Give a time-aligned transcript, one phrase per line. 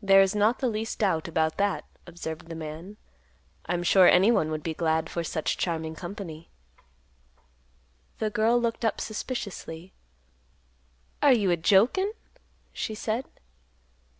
[0.00, 2.96] "There is not the least doubt about that," observed the man;
[3.66, 6.48] "I'm sure anyone would be glad for such charming company."
[8.20, 9.92] The girl looked up suspiciously;
[11.20, 12.12] "Are you a jokin'?"
[12.72, 13.24] she said.